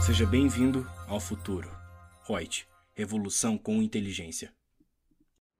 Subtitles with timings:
[0.00, 1.70] Seja bem-vindo ao futuro.
[2.26, 4.50] Reut, revolução com inteligência.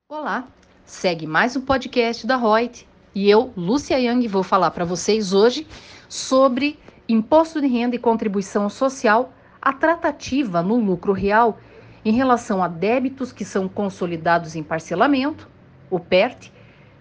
[0.09, 0.49] Olá,
[0.87, 5.67] segue mais um podcast da Reut e eu, Lúcia Yang, vou falar para vocês hoje
[6.09, 9.31] sobre imposto de renda e contribuição social,
[9.61, 11.61] a tratativa no lucro real
[12.03, 15.49] em relação a débitos que são consolidados em parcelamento,
[15.91, 16.51] o PERT,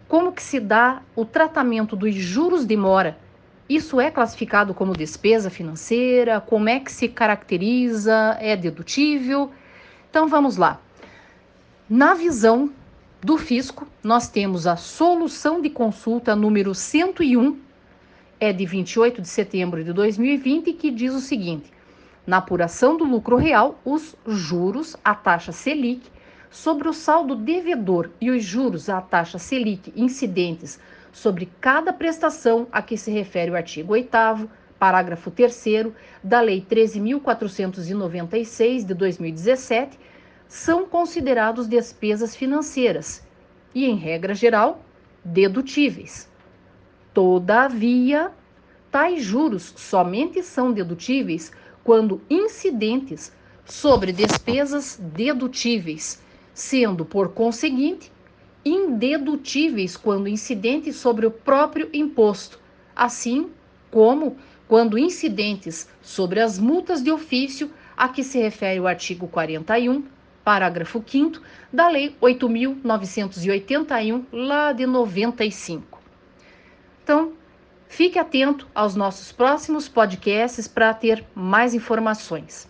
[0.10, 3.18] como que se dá o tratamento dos juros de mora.
[3.70, 6.42] Isso é classificado como despesa financeira?
[6.42, 8.36] Como é que se caracteriza?
[8.40, 9.52] É dedutível?
[10.10, 10.82] Então vamos lá.
[11.88, 12.72] Na visão
[13.22, 17.60] do fisco, nós temos a solução de consulta número 101,
[18.40, 21.72] é de 28 de setembro de 2020, que diz o seguinte:
[22.26, 26.10] na apuração do lucro real, os juros, a taxa Selic,
[26.50, 30.80] sobre o saldo devedor e os juros à taxa Selic incidentes
[31.12, 35.92] sobre cada prestação a que se refere o artigo 8 parágrafo 3
[36.24, 40.00] da Lei 13.496 de 2017,
[40.48, 43.28] são considerados despesas financeiras
[43.76, 44.82] e, em regra geral,
[45.24, 46.28] dedutíveis.
[47.14, 48.32] Todavia,
[48.90, 51.52] tais juros somente são dedutíveis
[51.84, 53.32] quando incidentes
[53.66, 56.20] sobre despesas dedutíveis,
[56.54, 58.12] sendo, por conseguinte,
[58.70, 62.60] indedutíveis quando incidentes sobre o próprio imposto,
[62.96, 63.50] assim
[63.92, 64.38] como
[64.68, 70.04] quando incidentes sobre as multas de ofício a que se refere o artigo 41,
[70.44, 76.00] parágrafo 5 da Lei 8.981, lá de 95.
[77.04, 77.34] Então,
[77.90, 82.70] Fique atento aos nossos próximos podcasts para ter mais informações.